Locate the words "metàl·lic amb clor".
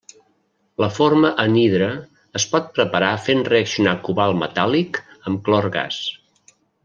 4.45-5.69